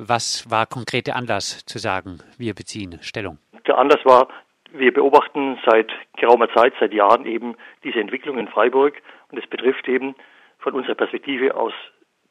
Was 0.00 0.48
war 0.48 0.66
konkret 0.66 1.08
der 1.08 1.16
Anlass 1.16 1.66
zu 1.66 1.78
sagen, 1.78 2.20
wir 2.38 2.54
beziehen 2.54 3.00
Stellung? 3.02 3.38
Der 3.66 3.78
Anlass 3.78 3.98
war, 4.04 4.28
wir 4.70 4.94
beobachten 4.94 5.58
seit 5.66 5.90
geraumer 6.16 6.48
Zeit, 6.54 6.72
seit 6.78 6.92
Jahren 6.94 7.26
eben 7.26 7.56
diese 7.82 7.98
Entwicklung 7.98 8.38
in 8.38 8.46
Freiburg 8.46 8.94
und 9.32 9.38
es 9.38 9.46
betrifft 9.48 9.88
eben 9.88 10.14
von 10.60 10.74
unserer 10.74 10.94
Perspektive 10.94 11.56
aus 11.56 11.72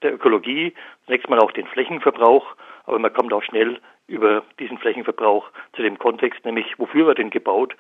der 0.02 0.14
Ökologie 0.14 0.74
zunächst 1.06 1.30
mal 1.30 1.40
auch 1.40 1.52
den 1.52 1.68
Flächenverbrauch, 1.68 2.56
aber 2.86 3.00
man 3.00 3.12
kommt 3.12 3.34
auch 3.34 3.44
schnell 3.44 3.82
über 4.08 4.44
diesen 4.60 4.78
Flächenverbrauch 4.78 5.50
zu 5.76 5.82
dem 5.82 6.00
Kontext, 6.00 6.46
nämlich 6.46 6.80
wofür 6.80 7.06
wird 7.06 7.18
denn 7.18 7.32
gebaut 7.32 7.76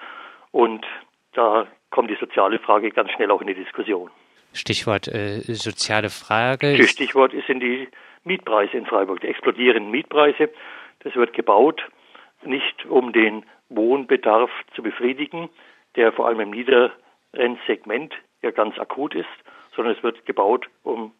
und 0.51 0.85
da 1.31 1.65
kommt 1.91 2.09
die 2.09 2.17
soziale 2.19 2.59
Frage 2.59 2.91
ganz 2.91 3.11
schnell 3.11 3.31
auch 3.31 3.39
in 3.39 3.47
die 3.47 3.53
Diskussion. 3.53 4.11
Stichwort 4.53 5.07
äh, 5.07 5.41
soziale 5.53 6.09
Frage. 6.09 6.77
Das 6.77 6.89
Stichwort 6.89 7.33
sind 7.47 7.59
die 7.61 7.87
Mietpreise 8.23 8.77
in 8.77 8.85
Freiburg, 8.85 9.21
die 9.21 9.27
explodierenden 9.27 9.91
Mietpreise. 9.91 10.49
Das 10.99 11.15
wird 11.15 11.33
gebaut, 11.33 11.81
nicht 12.43 12.85
um 12.85 13.13
den 13.13 13.45
Wohnbedarf 13.69 14.49
zu 14.75 14.83
befriedigen, 14.83 15.49
der 15.95 16.11
vor 16.11 16.27
allem 16.27 16.39
im 16.39 16.49
niederen 16.51 16.91
Segment 17.65 18.13
ja 18.41 18.51
ganz 18.51 18.77
akut 18.79 19.15
ist, 19.15 19.27
sondern 19.75 19.95
es 19.95 20.03
wird 20.03 20.25
gebaut, 20.25 20.67
um 20.83 21.13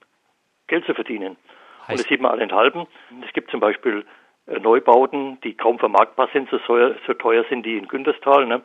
Geld 0.67 0.85
zu 0.85 0.93
verdienen. 0.93 1.37
Heißt 1.81 1.91
Und 1.91 1.99
das 1.99 2.07
sieht 2.07 2.21
man 2.21 2.31
allenthalben. 2.31 2.87
Es 3.25 3.33
gibt 3.33 3.51
zum 3.51 3.59
Beispiel 3.59 4.05
äh, 4.47 4.59
Neubauten, 4.59 5.39
die 5.41 5.55
kaum 5.55 5.79
vermarktbar 5.79 6.29
sind, 6.33 6.49
so 6.49 6.57
teuer, 6.59 6.95
so 7.05 7.13
teuer 7.13 7.45
sind 7.49 7.65
die 7.65 7.77
in 7.77 7.87
Günterstal. 7.87 8.45
Ne? 8.45 8.61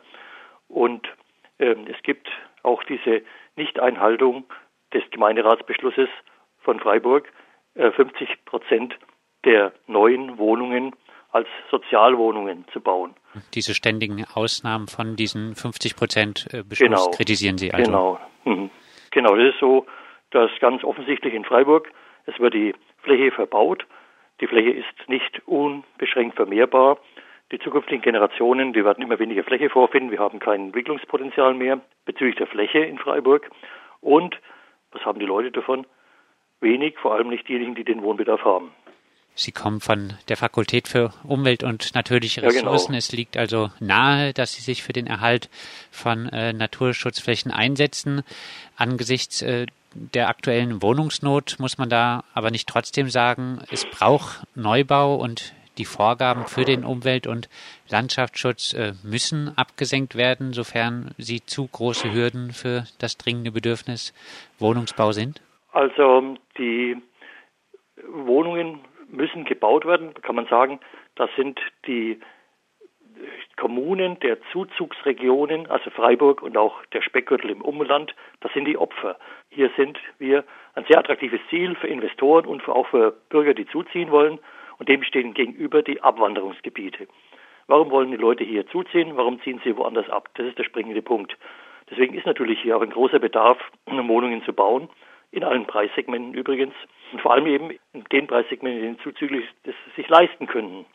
Und 0.67 1.07
ähm, 1.59 1.85
es 1.87 2.01
gibt 2.03 2.29
auch 2.63 2.83
diese 2.83 3.21
Nichteinhaltung 3.55 4.45
des 4.93 5.03
Gemeinderatsbeschlusses 5.11 6.09
von 6.59 6.79
Freiburg, 6.79 7.31
äh, 7.75 7.91
50 7.91 8.45
Prozent 8.45 8.95
der 9.45 9.73
neuen 9.87 10.37
Wohnungen 10.37 10.95
als 11.31 11.47
Sozialwohnungen 11.71 12.65
zu 12.71 12.79
bauen. 12.79 13.15
Diese 13.53 13.73
ständigen 13.73 14.23
Ausnahmen 14.33 14.87
von 14.87 15.15
diesen 15.15 15.55
50 15.55 15.95
Prozent 15.95 16.47
äh, 16.53 16.63
Beschluss 16.63 16.89
genau, 16.89 17.09
kritisieren 17.09 17.57
Sie 17.57 17.73
also? 17.73 17.91
Genau. 17.91 18.19
Mhm. 18.45 18.69
Genau, 19.11 19.35
das 19.35 19.53
ist 19.53 19.59
so, 19.59 19.85
dass 20.31 20.51
ganz 20.59 20.83
offensichtlich 20.83 21.33
in 21.33 21.43
Freiburg, 21.43 21.91
es 22.25 22.39
wird 22.39 22.53
die 22.53 22.73
Fläche 23.01 23.31
verbaut. 23.31 23.85
Die 24.41 24.47
Fläche 24.47 24.71
ist 24.71 25.09
nicht 25.09 25.41
unbeschränkt 25.47 26.35
vermehrbar. 26.35 26.97
Die 27.53 27.59
zukünftigen 27.59 28.01
Generationen, 28.01 28.73
die 28.73 28.83
werden 28.83 29.03
immer 29.03 29.19
weniger 29.19 29.43
Fläche 29.43 29.69
vorfinden. 29.69 30.09
Wir 30.09 30.17
haben 30.17 30.39
kein 30.39 30.67
Entwicklungspotenzial 30.67 31.53
mehr 31.53 31.79
bezüglich 32.03 32.35
der 32.35 32.47
Fläche 32.47 32.79
in 32.79 32.97
Freiburg. 32.97 33.47
Und 34.01 34.35
was 34.91 35.05
haben 35.05 35.19
die 35.19 35.25
Leute 35.27 35.51
davon? 35.51 35.85
Wenig, 36.61 36.97
vor 36.97 37.13
allem 37.13 37.29
nicht 37.29 37.47
diejenigen, 37.47 37.75
die 37.75 37.83
den 37.83 38.01
Wohnbedarf 38.01 38.43
haben. 38.43 38.71
Sie 39.35 39.51
kommen 39.51 39.81
von 39.81 40.13
der 40.29 40.37
Fakultät 40.37 40.87
für 40.87 41.11
Umwelt 41.27 41.63
und 41.63 41.93
natürliche 41.93 42.41
Ressourcen. 42.41 42.65
Ja, 42.65 42.85
genau. 42.87 42.97
Es 42.97 43.11
liegt 43.11 43.37
also 43.37 43.69
nahe, 43.79 44.33
dass 44.33 44.53
Sie 44.53 44.61
sich 44.61 44.81
für 44.81 44.93
den 44.93 45.05
Erhalt 45.05 45.51
von 45.91 46.29
äh, 46.29 46.53
Naturschutzflächen 46.53 47.51
einsetzen. 47.51 48.23
Angesichts 48.77 49.43
äh, 49.43 49.67
der 49.93 50.27
aktuellen 50.27 50.81
Wohnungsnot 50.81 51.57
muss 51.59 51.77
man 51.77 51.89
da 51.89 52.23
aber 52.33 52.49
nicht 52.49 52.67
trotzdem 52.67 53.09
sagen, 53.09 53.61
es 53.69 53.85
braucht 53.85 54.41
Neubau 54.55 55.15
und 55.15 55.53
die 55.77 55.85
Vorgaben 55.85 56.45
für 56.45 56.65
den 56.65 56.83
Umwelt- 56.83 57.27
und 57.27 57.49
Landschaftsschutz 57.89 58.73
äh, 58.73 58.93
müssen 59.03 59.53
abgesenkt 59.57 60.15
werden, 60.15 60.53
sofern 60.53 61.13
sie 61.17 61.41
zu 61.45 61.67
große 61.67 62.13
Hürden 62.13 62.51
für 62.51 62.85
das 62.99 63.17
dringende 63.17 63.51
Bedürfnis 63.51 64.13
Wohnungsbau 64.59 65.11
sind? 65.11 65.41
Also 65.71 66.37
die 66.57 66.97
Wohnungen 68.07 68.79
müssen 69.09 69.45
gebaut 69.45 69.85
werden, 69.85 70.13
kann 70.21 70.35
man 70.35 70.47
sagen. 70.47 70.79
Das 71.15 71.29
sind 71.35 71.59
die 71.87 72.19
Kommunen 73.55 74.19
der 74.19 74.37
Zuzugsregionen, 74.51 75.69
also 75.69 75.89
Freiburg 75.91 76.41
und 76.41 76.57
auch 76.57 76.83
der 76.87 77.01
Speckgürtel 77.01 77.51
im 77.51 77.61
Umland, 77.61 78.15
das 78.41 78.51
sind 78.53 78.65
die 78.65 78.77
Opfer. 78.77 79.17
Hier 79.49 79.69
sind 79.77 79.99
wir 80.17 80.43
ein 80.73 80.85
sehr 80.89 80.97
attraktives 80.97 81.39
Ziel 81.49 81.75
für 81.75 81.87
Investoren 81.87 82.45
und 82.45 82.67
auch 82.67 82.87
für 82.87 83.11
Bürger, 83.29 83.53
die 83.53 83.67
zuziehen 83.67 84.11
wollen. 84.11 84.39
Und 84.77 84.89
dem 84.89 85.03
stehen 85.03 85.33
gegenüber 85.33 85.81
die 85.81 86.01
Abwanderungsgebiete. 86.01 87.07
Warum 87.67 87.91
wollen 87.91 88.11
die 88.11 88.17
Leute 88.17 88.43
hier 88.43 88.67
zuziehen? 88.67 89.15
Warum 89.15 89.41
ziehen 89.41 89.61
sie 89.63 89.77
woanders 89.77 90.09
ab? 90.09 90.29
Das 90.35 90.47
ist 90.47 90.57
der 90.57 90.63
springende 90.63 91.01
Punkt. 91.01 91.37
Deswegen 91.89 92.15
ist 92.15 92.25
natürlich 92.25 92.61
hier 92.61 92.77
auch 92.77 92.81
ein 92.81 92.89
großer 92.89 93.19
Bedarf, 93.19 93.59
Wohnungen 93.85 94.43
zu 94.43 94.53
bauen 94.53 94.89
in 95.31 95.43
allen 95.43 95.65
Preissegmenten 95.65 96.33
übrigens 96.35 96.75
und 97.11 97.21
vor 97.21 97.33
allem 97.33 97.47
eben 97.47 97.71
in 97.93 98.03
den 98.11 98.27
Preissegmenten, 98.27 98.79
in 98.79 98.85
denen 98.85 98.99
zuzüglich 98.99 99.45
das 99.63 99.73
sich 99.95 100.07
leisten 100.07 100.45
können. 100.47 100.85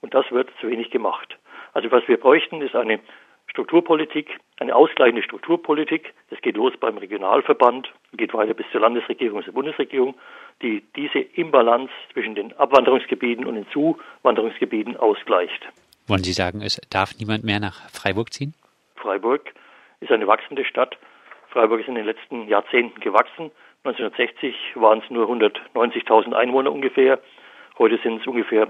Und 0.00 0.14
das 0.14 0.30
wird 0.30 0.48
zu 0.60 0.68
wenig 0.68 0.90
gemacht. 0.90 1.36
Also 1.72 1.90
was 1.90 2.06
wir 2.06 2.18
bräuchten, 2.18 2.62
ist 2.62 2.76
eine 2.76 3.00
Strukturpolitik, 3.50 4.38
eine 4.58 4.74
ausgleichende 4.74 5.22
Strukturpolitik. 5.22 6.14
Das 6.30 6.40
geht 6.40 6.56
los 6.56 6.72
beim 6.78 6.98
Regionalverband, 6.98 7.92
geht 8.12 8.32
weiter 8.32 8.54
bis 8.54 8.66
zur 8.70 8.80
Landesregierung 8.80 9.38
und 9.38 9.44
zur 9.44 9.54
Bundesregierung, 9.54 10.14
die 10.62 10.84
diese 10.94 11.18
Imbalanz 11.18 11.90
zwischen 12.12 12.34
den 12.34 12.52
Abwanderungsgebieten 12.56 13.44
und 13.44 13.56
den 13.56 13.66
Zuwanderungsgebieten 13.70 14.96
ausgleicht. 14.96 15.66
Wollen 16.06 16.22
Sie 16.22 16.32
sagen, 16.32 16.62
es 16.62 16.80
darf 16.90 17.14
niemand 17.18 17.44
mehr 17.44 17.60
nach 17.60 17.88
Freiburg 17.90 18.32
ziehen? 18.32 18.54
Freiburg 18.96 19.52
ist 20.00 20.12
eine 20.12 20.26
wachsende 20.26 20.64
Stadt. 20.64 20.96
Freiburg 21.48 21.80
ist 21.80 21.88
in 21.88 21.96
den 21.96 22.06
letzten 22.06 22.48
Jahrzehnten 22.48 23.00
gewachsen. 23.00 23.50
1960 23.84 24.54
waren 24.74 25.00
es 25.02 25.10
nur 25.10 25.28
190.000 25.28 26.34
Einwohner 26.34 26.70
ungefähr. 26.70 27.18
Heute 27.78 27.98
sind 28.02 28.20
es 28.20 28.26
ungefähr 28.26 28.68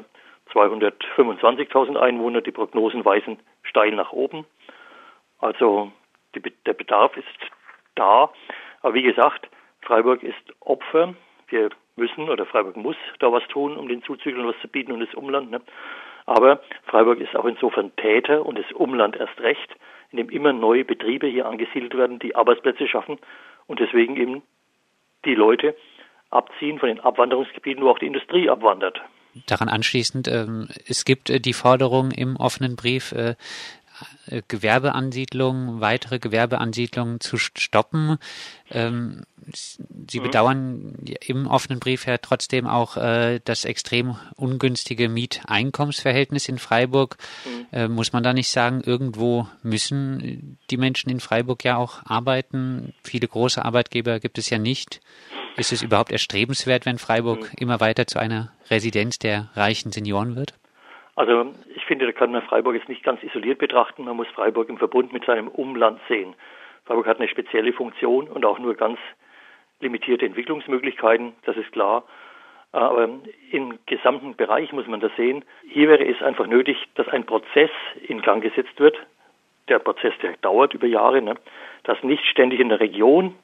225.000 0.52 1.96
Einwohner. 1.96 2.40
Die 2.40 2.52
Prognosen 2.52 3.04
weisen 3.04 3.38
steil 3.62 3.92
nach 3.92 4.12
oben. 4.12 4.46
Also 5.40 5.92
die, 6.34 6.42
der 6.66 6.74
Bedarf 6.74 7.16
ist 7.16 7.26
da. 7.94 8.30
Aber 8.82 8.94
wie 8.94 9.02
gesagt, 9.02 9.48
Freiburg 9.82 10.22
ist 10.22 10.36
Opfer. 10.60 11.14
Wir 11.48 11.70
müssen 11.96 12.28
oder 12.28 12.46
Freiburg 12.46 12.76
muss 12.76 12.96
da 13.18 13.32
was 13.32 13.46
tun, 13.48 13.76
um 13.76 13.88
den 13.88 14.02
Zuzüglern 14.02 14.46
was 14.46 14.60
zu 14.60 14.68
bieten 14.68 14.92
und 14.92 15.00
das 15.00 15.14
Umland. 15.14 15.50
Ne? 15.50 15.60
Aber 16.26 16.60
Freiburg 16.84 17.20
ist 17.20 17.34
auch 17.34 17.44
insofern 17.44 17.94
Täter 17.96 18.46
und 18.46 18.58
das 18.58 18.70
Umland 18.72 19.16
erst 19.16 19.38
recht, 19.40 19.74
indem 20.10 20.28
immer 20.28 20.52
neue 20.52 20.84
Betriebe 20.84 21.26
hier 21.26 21.46
angesiedelt 21.46 21.96
werden, 21.96 22.18
die 22.18 22.36
Arbeitsplätze 22.36 22.86
schaffen 22.86 23.18
und 23.66 23.80
deswegen 23.80 24.16
eben 24.16 24.42
die 25.24 25.34
Leute 25.34 25.76
abziehen 26.30 26.78
von 26.78 26.88
den 26.88 27.00
Abwanderungsgebieten, 27.00 27.82
wo 27.82 27.90
auch 27.90 27.98
die 27.98 28.06
Industrie 28.06 28.48
abwandert. 28.48 29.00
Daran 29.46 29.68
anschließend, 29.68 30.26
ähm, 30.26 30.68
es 30.88 31.04
gibt 31.04 31.30
äh, 31.30 31.38
die 31.40 31.52
Forderung 31.52 32.10
im 32.10 32.36
offenen 32.36 32.74
Brief, 32.74 33.12
äh, 33.12 33.36
Gewerbeansiedlungen, 34.48 35.80
weitere 35.80 36.18
Gewerbeansiedlungen 36.18 37.20
zu 37.20 37.36
stoppen. 37.36 38.18
Ähm, 38.70 39.22
Sie 39.52 40.20
mhm. 40.20 40.24
bedauern 40.24 40.94
im 41.26 41.46
offenen 41.46 41.80
Brief 41.80 42.06
ja 42.06 42.18
trotzdem 42.18 42.66
auch 42.66 42.96
äh, 42.96 43.40
das 43.44 43.64
extrem 43.64 44.16
ungünstige 44.36 45.08
Mieteinkommensverhältnis 45.08 46.48
in 46.48 46.58
Freiburg. 46.58 47.16
Mhm. 47.44 47.66
Äh, 47.72 47.88
muss 47.88 48.12
man 48.12 48.22
da 48.22 48.32
nicht 48.32 48.48
sagen, 48.48 48.82
irgendwo 48.84 49.48
müssen 49.62 50.58
die 50.70 50.76
Menschen 50.76 51.10
in 51.10 51.20
Freiburg 51.20 51.64
ja 51.64 51.76
auch 51.76 52.00
arbeiten? 52.04 52.92
Viele 53.02 53.28
große 53.28 53.64
Arbeitgeber 53.64 54.20
gibt 54.20 54.38
es 54.38 54.50
ja 54.50 54.58
nicht. 54.58 55.00
Ist 55.56 55.72
es 55.72 55.82
überhaupt 55.82 56.12
erstrebenswert, 56.12 56.86
wenn 56.86 56.98
Freiburg 56.98 57.40
mhm. 57.40 57.58
immer 57.58 57.80
weiter 57.80 58.06
zu 58.06 58.18
einer 58.18 58.52
Residenz 58.70 59.18
der 59.18 59.50
reichen 59.54 59.92
Senioren 59.92 60.36
wird? 60.36 60.54
Also 61.16 61.52
finde, 61.90 62.06
da 62.06 62.12
kann 62.12 62.30
man 62.30 62.42
Freiburg 62.42 62.76
jetzt 62.76 62.88
nicht 62.88 63.02
ganz 63.02 63.20
isoliert 63.24 63.58
betrachten. 63.58 64.04
Man 64.04 64.14
muss 64.14 64.28
Freiburg 64.28 64.68
im 64.68 64.78
Verbund 64.78 65.12
mit 65.12 65.24
seinem 65.24 65.48
Umland 65.48 65.98
sehen. 66.06 66.36
Freiburg 66.84 67.08
hat 67.08 67.18
eine 67.18 67.26
spezielle 67.26 67.72
Funktion 67.72 68.28
und 68.28 68.44
auch 68.44 68.60
nur 68.60 68.76
ganz 68.76 69.00
limitierte 69.80 70.24
Entwicklungsmöglichkeiten, 70.24 71.32
das 71.42 71.56
ist 71.56 71.72
klar. 71.72 72.04
Aber 72.70 73.08
im 73.50 73.78
gesamten 73.86 74.36
Bereich 74.36 74.72
muss 74.72 74.86
man 74.86 75.00
das 75.00 75.10
sehen. 75.16 75.44
Hier 75.68 75.88
wäre 75.88 76.06
es 76.06 76.22
einfach 76.22 76.46
nötig, 76.46 76.76
dass 76.94 77.08
ein 77.08 77.26
Prozess 77.26 77.70
in 78.06 78.22
Gang 78.22 78.40
gesetzt 78.40 78.78
wird. 78.78 78.96
Der 79.68 79.80
Prozess, 79.80 80.14
der 80.22 80.36
dauert 80.42 80.72
über 80.74 80.86
Jahre, 80.86 81.20
ne? 81.20 81.34
dass 81.82 82.00
nicht 82.04 82.24
ständig 82.26 82.60
in 82.60 82.68
der 82.68 82.78
Region, 82.78 83.34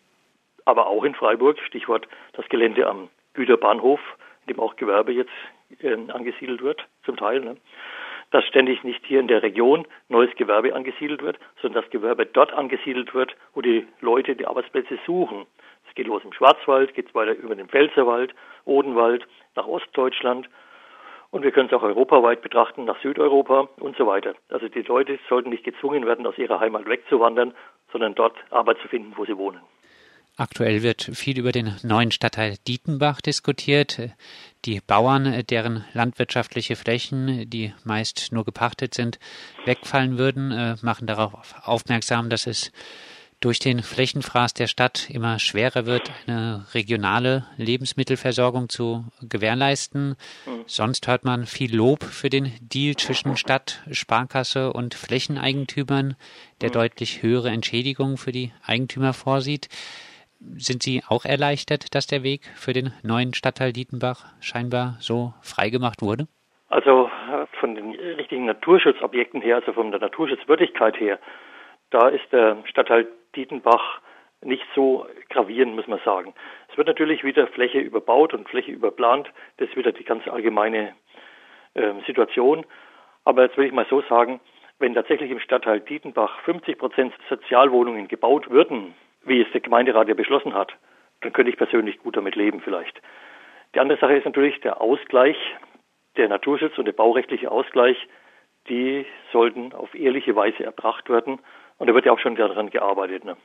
aber 0.66 0.86
auch 0.86 1.02
in 1.02 1.16
Freiburg, 1.16 1.58
Stichwort 1.66 2.06
das 2.34 2.48
Gelände 2.48 2.86
am 2.86 3.08
Güterbahnhof, 3.34 3.98
in 4.46 4.54
dem 4.54 4.60
auch 4.60 4.76
Gewerbe 4.76 5.12
jetzt 5.12 5.34
äh, 5.82 5.96
angesiedelt 6.12 6.62
wird, 6.62 6.86
zum 7.04 7.16
Teil, 7.16 7.40
ne? 7.40 7.56
Dass 8.30 8.44
ständig 8.46 8.84
nicht 8.84 9.04
hier 9.06 9.20
in 9.20 9.28
der 9.28 9.42
Region 9.42 9.86
neues 10.08 10.34
Gewerbe 10.36 10.74
angesiedelt 10.74 11.22
wird, 11.22 11.38
sondern 11.62 11.82
das 11.82 11.90
Gewerbe 11.90 12.26
dort 12.26 12.52
angesiedelt 12.52 13.14
wird, 13.14 13.36
wo 13.54 13.60
die 13.60 13.86
Leute 14.00 14.36
die 14.36 14.46
Arbeitsplätze 14.46 14.98
suchen 15.06 15.46
geht 15.96 16.06
los 16.06 16.22
im 16.22 16.32
Schwarzwald, 16.32 16.94
geht 16.94 17.12
weiter 17.14 17.34
über 17.34 17.56
den 17.56 17.68
Pfälzerwald, 17.68 18.32
Odenwald, 18.64 19.26
nach 19.56 19.66
Ostdeutschland. 19.66 20.48
Und 21.30 21.42
wir 21.42 21.50
können 21.50 21.68
es 21.68 21.72
auch 21.72 21.82
europaweit 21.82 22.40
betrachten, 22.40 22.84
nach 22.84 23.00
Südeuropa 23.00 23.68
und 23.80 23.96
so 23.96 24.06
weiter. 24.06 24.34
Also 24.48 24.68
die 24.68 24.82
Leute 24.82 25.18
sollten 25.28 25.50
nicht 25.50 25.64
gezwungen 25.64 26.06
werden, 26.06 26.26
aus 26.26 26.38
ihrer 26.38 26.60
Heimat 26.60 26.86
wegzuwandern, 26.86 27.52
sondern 27.90 28.14
dort 28.14 28.36
Arbeit 28.50 28.78
zu 28.78 28.88
finden, 28.88 29.14
wo 29.16 29.24
sie 29.24 29.36
wohnen. 29.36 29.60
Aktuell 30.38 30.82
wird 30.82 31.02
viel 31.14 31.38
über 31.38 31.50
den 31.50 31.74
neuen 31.82 32.10
Stadtteil 32.10 32.56
Dietenbach 32.68 33.22
diskutiert. 33.22 33.98
Die 34.66 34.80
Bauern, 34.80 35.42
deren 35.48 35.84
landwirtschaftliche 35.94 36.76
Flächen, 36.76 37.48
die 37.48 37.72
meist 37.84 38.32
nur 38.32 38.44
gepachtet 38.44 38.92
sind, 38.92 39.18
wegfallen 39.64 40.18
würden, 40.18 40.52
äh, 40.52 40.76
machen 40.82 41.06
darauf 41.06 41.54
aufmerksam, 41.62 42.28
dass 42.28 42.46
es 42.46 42.70
durch 43.40 43.58
den 43.58 43.82
Flächenfraß 43.82 44.54
der 44.54 44.66
Stadt 44.66 45.08
immer 45.10 45.38
schwerer 45.38 45.86
wird, 45.86 46.10
eine 46.26 46.66
regionale 46.74 47.46
Lebensmittelversorgung 47.56 48.68
zu 48.68 49.04
gewährleisten. 49.22 50.16
Mhm. 50.46 50.64
Sonst 50.66 51.06
hört 51.06 51.24
man 51.24 51.46
viel 51.46 51.74
Lob 51.74 52.02
für 52.02 52.30
den 52.30 52.52
Deal 52.60 52.96
zwischen 52.96 53.36
Stadt, 53.36 53.82
Sparkasse 53.90 54.72
und 54.72 54.94
Flächeneigentümern, 54.94 56.16
der 56.60 56.70
mhm. 56.70 56.74
deutlich 56.74 57.22
höhere 57.22 57.50
Entschädigungen 57.50 58.16
für 58.16 58.32
die 58.32 58.52
Eigentümer 58.62 59.12
vorsieht. 59.12 59.68
Sind 60.40 60.82
Sie 60.82 61.02
auch 61.08 61.24
erleichtert, 61.24 61.94
dass 61.94 62.06
der 62.06 62.22
Weg 62.22 62.42
für 62.54 62.72
den 62.72 62.92
neuen 63.02 63.34
Stadtteil 63.34 63.72
Dietenbach 63.72 64.24
scheinbar 64.40 64.96
so 65.00 65.32
freigemacht 65.42 66.02
wurde? 66.02 66.26
Also 66.68 67.10
äh, 67.30 67.46
von 67.58 67.74
den 67.74 67.94
richtigen 67.94 68.46
Naturschutzobjekten 68.46 69.40
her, 69.40 69.56
also 69.56 69.72
von 69.72 69.90
der 69.90 70.00
Naturschutzwürdigkeit 70.00 70.98
her, 70.98 71.18
da 71.90 72.08
ist 72.08 72.30
der 72.32 72.58
Stadtteil 72.66 73.06
Dietenbach 73.34 74.00
nicht 74.42 74.64
so 74.74 75.06
gravierend, 75.30 75.74
muss 75.74 75.86
man 75.86 76.00
sagen. 76.04 76.34
Es 76.70 76.76
wird 76.76 76.88
natürlich 76.88 77.24
wieder 77.24 77.46
Fläche 77.46 77.78
überbaut 77.78 78.34
und 78.34 78.48
Fläche 78.48 78.72
überplant. 78.72 79.28
Das 79.56 79.68
ist 79.68 79.76
wieder 79.76 79.92
die 79.92 80.04
ganz 80.04 80.26
allgemeine 80.28 80.94
äh, 81.74 81.92
Situation. 82.06 82.66
Aber 83.24 83.42
jetzt 83.42 83.56
will 83.56 83.66
ich 83.66 83.72
mal 83.72 83.86
so 83.88 84.02
sagen, 84.02 84.40
wenn 84.78 84.94
tatsächlich 84.94 85.30
im 85.30 85.40
Stadtteil 85.40 85.80
Dietenbach 85.80 86.40
50 86.40 86.78
Prozent 86.78 87.14
Sozialwohnungen 87.28 88.08
gebaut 88.08 88.50
würden, 88.50 88.94
wie 89.26 89.42
es 89.42 89.50
der 89.52 89.60
Gemeinderat 89.60 90.08
ja 90.08 90.14
beschlossen 90.14 90.54
hat, 90.54 90.72
dann 91.20 91.32
könnte 91.32 91.50
ich 91.50 91.58
persönlich 91.58 91.98
gut 91.98 92.16
damit 92.16 92.36
leben 92.36 92.60
vielleicht. 92.60 93.00
Die 93.74 93.80
andere 93.80 93.98
Sache 93.98 94.16
ist 94.16 94.24
natürlich 94.24 94.60
der 94.60 94.80
Ausgleich, 94.80 95.36
der 96.16 96.28
Naturschutz 96.28 96.78
und 96.78 96.86
der 96.86 96.92
baurechtliche 96.92 97.50
Ausgleich, 97.50 97.96
die 98.68 99.06
sollten 99.32 99.72
auf 99.72 99.94
ehrliche 99.94 100.34
Weise 100.34 100.64
erbracht 100.64 101.08
werden. 101.08 101.40
Und 101.78 101.88
da 101.88 101.94
wird 101.94 102.06
ja 102.06 102.12
auch 102.12 102.18
schon 102.18 102.36
daran 102.36 102.70
gearbeitet. 102.70 103.24
Ne? 103.24 103.36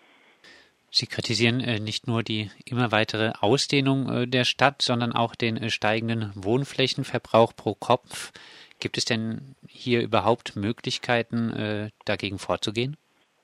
Sie 0.89 1.07
kritisieren 1.07 1.61
äh, 1.61 1.79
nicht 1.79 2.07
nur 2.07 2.21
die 2.21 2.49
immer 2.65 2.91
weitere 2.91 3.31
Ausdehnung 3.39 4.09
äh, 4.09 4.27
der 4.27 4.43
Stadt, 4.43 4.81
sondern 4.81 5.13
auch 5.13 5.35
den 5.35 5.57
äh, 5.57 5.69
steigenden 5.69 6.31
Wohnflächenverbrauch 6.35 7.55
pro 7.55 7.75
Kopf. 7.75 8.31
Gibt 8.79 8.97
es 8.97 9.05
denn 9.05 9.55
hier 9.67 10.01
überhaupt 10.01 10.55
Möglichkeiten, 10.55 11.91
dagegen 12.03 12.39
vorzugehen? 12.39 12.97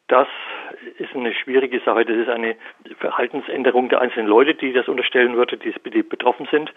Das 0.07 0.27
ist 0.97 1.15
eine 1.15 1.33
schwierige 1.33 1.79
Sache. 1.81 2.05
Das 2.05 2.15
ist 2.15 2.29
eine 2.29 2.55
Verhaltensänderung 2.99 3.89
der 3.89 4.01
einzelnen 4.01 4.27
Leute, 4.27 4.55
die 4.55 4.73
das 4.73 4.87
unterstellen 4.87 5.35
würde, 5.35 5.57
die, 5.57 6.03
betroffen 6.03 6.47
sind. 6.51 6.73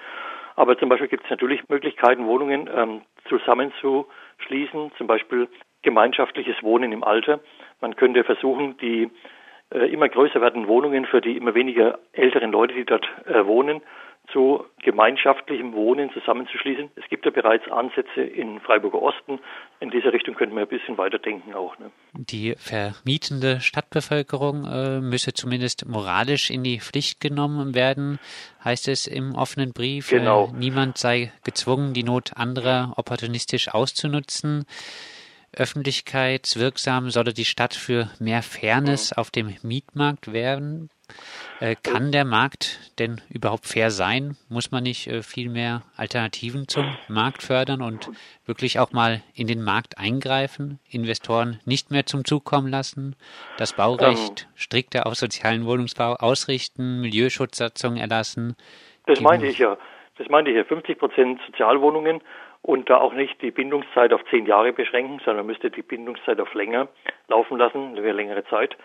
Aber 0.56 0.78
zum 0.78 0.88
Beispiel 0.88 1.08
gibt 1.08 1.24
es 1.24 1.30
natürlich 1.30 1.68
Möglichkeiten, 1.68 2.26
Wohnungen 2.26 2.68
ähm, 2.74 3.02
zusammenzuschließen, 3.28 4.92
zum 4.96 5.06
Beispiel 5.06 5.48
gemeinschaftliches 5.82 6.62
Wohnen 6.62 6.92
im 6.92 7.04
Alter. 7.04 7.40
Man 7.80 7.96
könnte 7.96 8.24
versuchen, 8.24 8.76
die 8.78 9.10
äh, 9.72 9.90
immer 9.92 10.08
größer 10.08 10.40
werdenden 10.40 10.68
Wohnungen 10.68 11.06
für 11.06 11.20
die 11.20 11.36
immer 11.36 11.54
weniger 11.54 11.98
älteren 12.12 12.52
Leute, 12.52 12.74
die 12.74 12.84
dort 12.84 13.08
äh, 13.26 13.46
wohnen, 13.46 13.80
zu 14.32 14.64
gemeinschaftlichem 14.82 15.72
Wohnen 15.74 16.10
zusammenzuschließen. 16.12 16.90
Es 16.96 17.08
gibt 17.08 17.24
ja 17.24 17.30
bereits 17.30 17.68
Ansätze 17.70 18.22
in 18.22 18.60
Freiburger 18.60 19.02
Osten. 19.02 19.40
In 19.80 19.90
dieser 19.90 20.12
Richtung 20.12 20.34
könnten 20.34 20.54
wir 20.54 20.62
ein 20.62 20.68
bisschen 20.68 20.98
weiterdenken 20.98 21.54
auch. 21.54 21.78
Ne? 21.78 21.90
Die 22.12 22.54
vermietende 22.56 23.60
Stadtbevölkerung 23.60 24.64
äh, 24.66 25.00
müsse 25.00 25.32
zumindest 25.32 25.88
moralisch 25.88 26.50
in 26.50 26.62
die 26.62 26.80
Pflicht 26.80 27.20
genommen 27.20 27.74
werden, 27.74 28.18
heißt 28.64 28.88
es 28.88 29.06
im 29.06 29.34
offenen 29.34 29.72
Brief. 29.72 30.12
Äh, 30.12 30.18
genau. 30.18 30.46
Äh, 30.46 30.58
niemand 30.58 30.98
sei 30.98 31.32
gezwungen, 31.44 31.92
die 31.92 32.04
Not 32.04 32.32
anderer 32.36 32.94
opportunistisch 32.96 33.68
auszunutzen. 33.68 34.64
Öffentlichkeitswirksam 35.52 37.10
solle 37.10 37.32
die 37.32 37.44
Stadt 37.44 37.74
für 37.74 38.08
mehr 38.20 38.42
Fairness 38.42 39.10
mhm. 39.10 39.18
auf 39.18 39.30
dem 39.30 39.56
Mietmarkt 39.62 40.32
werden. 40.32 40.90
Äh, 41.60 41.76
kann 41.82 42.10
der 42.10 42.24
Markt 42.24 42.92
denn 42.98 43.20
überhaupt 43.28 43.66
fair 43.66 43.90
sein? 43.90 44.36
Muss 44.48 44.70
man 44.70 44.82
nicht 44.82 45.06
äh, 45.06 45.22
viel 45.22 45.50
mehr 45.50 45.82
Alternativen 45.96 46.68
zum 46.68 46.96
Markt 47.08 47.42
fördern 47.42 47.82
und 47.82 48.10
wirklich 48.46 48.78
auch 48.78 48.92
mal 48.92 49.22
in 49.34 49.46
den 49.46 49.62
Markt 49.62 49.98
eingreifen, 49.98 50.78
Investoren 50.88 51.60
nicht 51.66 51.90
mehr 51.90 52.06
zum 52.06 52.24
Zug 52.24 52.44
kommen 52.44 52.68
lassen, 52.68 53.14
das 53.58 53.74
Baurecht 53.74 54.42
ähm, 54.42 54.52
strikter 54.54 55.06
auf 55.06 55.14
sozialen 55.14 55.66
Wohnungsbau 55.66 56.14
ausrichten, 56.14 57.00
Milieuschutzsatzungen 57.00 57.98
erlassen? 57.98 58.56
Das 59.06 59.20
meinte 59.20 59.46
ich 59.46 59.58
ja. 59.58 59.76
Das 60.16 60.28
meinte 60.28 60.50
ich 60.50 60.56
ja. 60.56 60.64
50 60.64 60.98
Prozent 60.98 61.40
Sozialwohnungen 61.46 62.20
und 62.62 62.90
da 62.90 62.98
auch 62.98 63.12
nicht 63.12 63.40
die 63.42 63.50
Bindungszeit 63.50 64.12
auf 64.12 64.22
zehn 64.30 64.46
Jahre 64.46 64.72
beschränken, 64.72 65.20
sondern 65.24 65.46
müsste 65.46 65.70
die 65.70 65.82
Bindungszeit 65.82 66.40
auf 66.40 66.52
länger 66.54 66.88
laufen 67.28 67.58
lassen, 67.58 67.96
eine 67.96 68.12
längere 68.12 68.44
Zeit. 68.44 68.76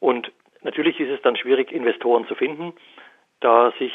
Und 0.00 0.32
Natürlich 0.64 0.98
ist 0.98 1.10
es 1.10 1.22
dann 1.22 1.36
schwierig, 1.36 1.70
Investoren 1.70 2.26
zu 2.26 2.34
finden, 2.34 2.72
da 3.40 3.72
sich 3.78 3.92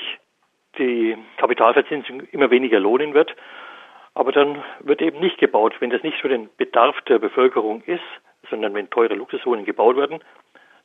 die 0.77 1.18
Kapitalverzinsung 1.38 2.21
immer 2.31 2.51
weniger 2.51 2.80
lohnen 2.80 3.13
wird. 3.13 3.36
Aber 4.13 4.31
dann 4.31 4.63
wird 4.81 5.01
eben 5.01 5.19
nicht 5.19 5.38
gebaut. 5.38 5.75
Wenn 5.80 5.89
das 5.89 6.04
nicht 6.04 6.18
für 6.21 6.30
den 6.30 6.50
Bedarf 6.57 6.95
der 7.07 7.19
Bevölkerung 7.19 7.81
ist, 7.83 8.04
sondern 8.50 8.74
wenn 8.74 8.89
teure 8.89 9.16
Luxuswohnungen 9.16 9.66
gebaut 9.66 9.98
werden, 9.98 10.19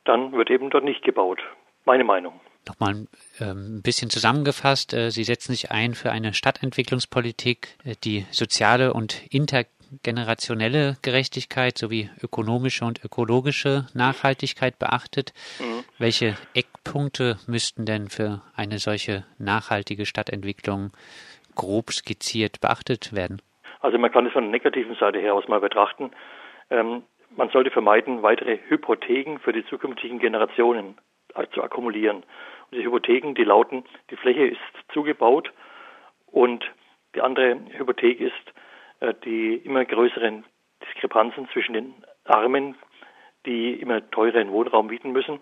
dann 0.03 0.31
wird 0.33 0.49
eben 0.49 0.69
dort 0.69 0.83
nicht 0.83 1.03
gebaut. 1.03 1.41
Meine 1.85 2.03
Meinung. 2.03 2.39
Nochmal 2.67 3.07
ähm, 3.39 3.77
ein 3.77 3.81
bisschen 3.83 4.09
zusammengefasst. 4.09 4.93
Äh, 4.93 5.11
Sie 5.11 5.23
setzen 5.23 5.51
sich 5.51 5.71
ein 5.71 5.93
für 5.93 6.11
eine 6.11 6.33
Stadtentwicklungspolitik, 6.33 7.77
äh, 7.83 7.95
die 8.03 8.25
soziale 8.31 8.93
und 8.93 9.21
inter 9.31 9.65
generationelle 10.03 10.97
Gerechtigkeit 11.01 11.77
sowie 11.77 12.09
ökonomische 12.21 12.85
und 12.85 13.03
ökologische 13.03 13.87
Nachhaltigkeit 13.93 14.79
beachtet. 14.79 15.33
Mhm. 15.59 15.83
Welche 15.97 16.35
Eckpunkte 16.53 17.37
müssten 17.47 17.85
denn 17.85 18.09
für 18.09 18.41
eine 18.55 18.79
solche 18.79 19.25
nachhaltige 19.37 20.05
Stadtentwicklung 20.05 20.91
grob 21.55 21.91
skizziert 21.91 22.61
beachtet 22.61 23.13
werden? 23.13 23.41
Also 23.79 23.97
man 23.97 24.11
kann 24.11 24.25
es 24.25 24.33
von 24.33 24.43
der 24.43 24.51
negativen 24.51 24.95
Seite 24.95 25.19
her 25.19 25.33
aus 25.33 25.47
mal 25.47 25.59
betrachten. 25.59 26.11
Ähm, 26.69 27.03
man 27.35 27.49
sollte 27.49 27.71
vermeiden, 27.71 28.23
weitere 28.23 28.57
Hypotheken 28.67 29.39
für 29.39 29.53
die 29.53 29.65
zukünftigen 29.65 30.19
Generationen 30.19 30.97
zu 31.53 31.61
akkumulieren. 31.61 32.23
Und 32.71 32.77
die 32.77 32.83
Hypotheken, 32.83 33.33
die 33.35 33.43
lauten, 33.43 33.83
die 34.09 34.15
Fläche 34.15 34.47
ist 34.47 34.59
zugebaut 34.93 35.51
und 36.27 36.63
die 37.13 37.21
andere 37.21 37.59
Hypothek 37.77 38.19
ist, 38.19 38.33
äh, 38.33 38.64
die 39.13 39.55
immer 39.55 39.85
größeren 39.85 40.43
Diskrepanzen 40.83 41.47
zwischen 41.53 41.73
den 41.73 41.93
Armen, 42.25 42.75
die 43.45 43.73
immer 43.73 44.09
teureren 44.11 44.51
Wohnraum 44.51 44.87
bieten 44.87 45.11
müssen, 45.11 45.39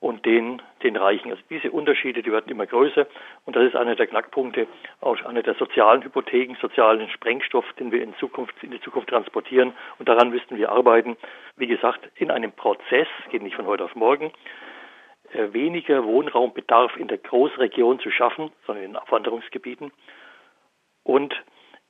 und 0.00 0.24
den, 0.26 0.60
den 0.82 0.96
Reichen. 0.96 1.30
Also 1.30 1.42
diese 1.48 1.70
Unterschiede, 1.70 2.22
die 2.22 2.32
werden 2.32 2.50
immer 2.50 2.66
größer 2.66 3.06
und 3.44 3.56
das 3.56 3.64
ist 3.64 3.76
einer 3.76 3.96
der 3.96 4.06
Knackpunkte, 4.06 4.66
auch 5.00 5.20
einer 5.24 5.42
der 5.42 5.54
sozialen 5.54 6.02
Hypotheken, 6.02 6.56
sozialen 6.60 7.08
Sprengstoff, 7.08 7.64
den 7.78 7.92
wir 7.92 8.02
in 8.02 8.14
Zukunft, 8.16 8.54
in 8.62 8.70
die 8.70 8.80
Zukunft 8.80 9.08
transportieren 9.08 9.72
und 9.98 10.08
daran 10.08 10.30
müssten 10.30 10.56
wir 10.56 10.70
arbeiten. 10.70 11.16
Wie 11.56 11.66
gesagt, 11.66 12.08
in 12.16 12.30
einem 12.30 12.52
Prozess, 12.52 13.08
geht 13.30 13.42
nicht 13.42 13.56
von 13.56 13.66
heute 13.66 13.84
auf 13.84 13.94
morgen, 13.94 14.32
äh, 15.32 15.52
weniger 15.52 16.04
Wohnraumbedarf 16.04 16.96
in 16.96 17.08
der 17.08 17.18
Großregion 17.18 18.00
zu 18.00 18.10
schaffen, 18.10 18.50
sondern 18.66 18.84
in 18.84 18.96
Abwanderungsgebieten 18.96 19.92
und 21.04 21.34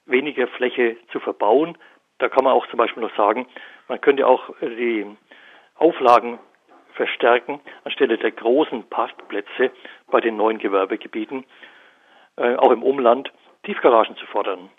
weniger 0.06 0.46
Fläche 0.48 0.96
zu 1.12 1.20
verbauen. 1.20 1.76
Da 2.18 2.28
kann 2.28 2.44
man 2.44 2.54
auch 2.54 2.66
zum 2.68 2.78
Beispiel 2.78 3.02
noch 3.02 3.14
sagen, 3.16 3.46
man 3.88 4.00
könnte 4.00 4.26
auch 4.26 4.50
äh, 4.60 4.68
die 4.68 5.06
Auflagen 5.76 6.38
verstärken, 6.94 7.60
anstelle 7.84 8.16
der 8.16 8.30
großen 8.30 8.88
Parkplätze 8.88 9.70
bei 10.10 10.20
den 10.20 10.36
neuen 10.36 10.58
Gewerbegebieten, 10.58 11.44
äh, 12.36 12.56
auch 12.56 12.70
im 12.70 12.82
Umland, 12.82 13.30
Tiefgaragen 13.64 14.16
zu 14.16 14.26
fordern. 14.26 14.70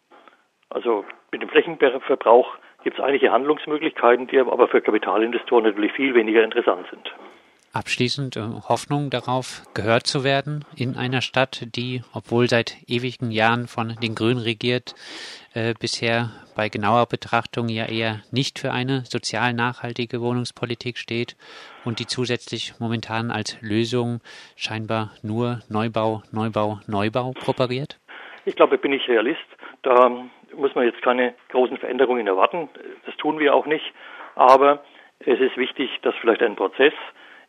Also 0.70 1.06
mit 1.32 1.42
dem 1.42 1.50
Flächenverbrauch 1.50 2.58
gibt 2.84 2.98
es 2.98 3.04
einige 3.04 3.32
Handlungsmöglichkeiten, 3.32 4.28
die 4.28 4.40
aber 4.40 4.68
für 4.68 4.82
Kapitalinvestoren 4.82 5.66
natürlich 5.66 5.94
viel 5.94 6.14
weniger 6.14 6.44
interessant 6.44 6.88
sind. 6.90 7.14
Abschließend 7.78 8.38
äh, 8.38 8.42
Hoffnung 8.68 9.12
darauf, 9.12 9.62
gehört 9.76 10.08
zu 10.08 10.24
werden 10.24 10.66
in 10.76 10.96
einer 10.96 11.22
Stadt, 11.22 11.62
die, 11.76 12.02
obwohl 12.12 12.50
seit 12.50 12.76
ewigen 12.88 13.30
Jahren 13.30 13.68
von 13.68 13.96
den 14.02 14.16
Grünen 14.16 14.40
regiert, 14.40 14.96
äh, 15.54 15.76
bisher 15.80 16.32
bei 16.56 16.70
genauer 16.70 17.06
Betrachtung 17.06 17.70
ja 17.70 17.86
eher 17.86 18.22
nicht 18.32 18.58
für 18.58 18.72
eine 18.72 19.04
sozial 19.06 19.54
nachhaltige 19.54 20.22
Wohnungspolitik 20.22 20.98
steht 20.98 21.38
und 21.86 22.00
die 22.00 22.08
zusätzlich 22.08 22.74
momentan 22.80 23.30
als 23.30 23.62
Lösung 23.62 24.22
scheinbar 24.56 25.12
nur 25.22 25.60
Neubau, 25.70 26.24
Neubau, 26.32 26.80
Neubau 26.88 27.34
propariert? 27.34 28.00
Ich 28.46 28.56
glaube, 28.56 28.80
bin 28.80 28.92
ich 28.92 29.08
Realist. 29.08 29.38
Da 29.84 30.10
muss 30.56 30.74
man 30.74 30.86
jetzt 30.86 31.04
keine 31.04 31.36
großen 31.50 31.78
Veränderungen 31.78 32.26
erwarten. 32.26 32.70
Das 33.06 33.16
tun 33.18 33.38
wir 33.38 33.54
auch 33.54 33.68
nicht. 33.68 33.86
Aber 34.34 34.84
es 35.20 35.40
ist 35.40 35.58
wichtig, 35.58 35.92
dass 36.02 36.16
vielleicht 36.16 36.42
ein 36.42 36.56
Prozess 36.56 36.94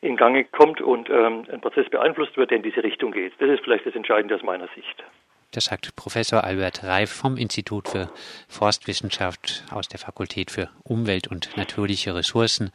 in 0.01 0.17
Gange 0.17 0.45
kommt 0.45 0.81
und 0.81 1.11
ähm, 1.11 1.45
ein 1.51 1.61
Prozess 1.61 1.89
beeinflusst 1.91 2.37
wird, 2.37 2.51
der 2.51 2.59
in 2.59 2.63
diese 2.63 2.83
Richtung 2.83 3.13
geht. 3.13 3.33
Das 3.39 3.51
ist 3.51 3.65
vielleicht 3.65 3.87
das 3.87 3.95
Entscheidende 3.95 4.35
aus 4.35 4.43
meiner 4.43 4.69
Sicht. 4.75 5.05
Das 5.51 5.65
sagt 5.65 5.97
Professor 5.97 6.45
Albert 6.45 6.85
Reif 6.85 7.11
vom 7.11 7.39
Institut 7.39 7.89
für 7.89 8.11
Forstwissenschaft 8.49 9.65
aus 9.73 9.89
der 9.89 9.99
Fakultät 9.99 10.51
für 10.51 10.69
Umwelt 10.85 11.29
und 11.29 11.57
natürliche 11.57 12.15
Ressourcen 12.15 12.71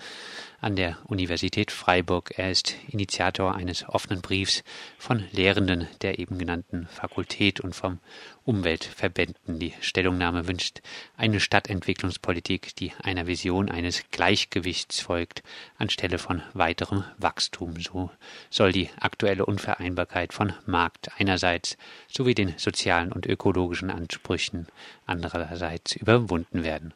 an 0.64 0.78
der 0.78 0.98
Universität 1.06 1.72
Freiburg. 1.72 2.34
Er 2.38 2.50
ist 2.50 2.76
Initiator 2.88 3.54
eines 3.54 3.88
offenen 3.88 4.22
Briefs 4.22 4.64
von 4.98 5.26
Lehrenden 5.32 5.88
der 6.02 6.20
eben 6.20 6.38
genannten 6.38 6.88
Fakultät 6.88 7.60
und 7.60 7.76
vom 7.76 8.00
Umweltverbänden. 8.46 9.60
Die 9.60 9.74
Stellungnahme 9.82 10.48
wünscht 10.48 10.82
eine 11.18 11.42
Stadtentwicklungspolitik, 11.42 12.76
die 12.78 12.94
einer 13.04 13.28
Vision 13.28 13.70
eines 13.70 14.06
Gleichgewichts 14.12 15.02
folgt, 15.02 15.44
anstelle 15.78 16.18
von 16.18 16.42
weiterem 16.54 17.04
Wachstum. 17.18 17.76
So 17.82 18.10
soll 18.50 18.72
die 18.72 18.90
aktuelle 19.00 19.46
Unvereinbarkeit 19.46 20.32
von 20.32 20.54
Markt 20.66 21.10
einerseits 21.18 21.78
sowie 22.08 22.36
den 22.36 22.54
sozialen 22.58 23.12
und 23.12 23.26
ökologischen 23.26 23.92
Ansprüchen 23.92 24.68
andererseits 25.06 25.98
überwunden 25.98 26.64
werden. 26.64 26.94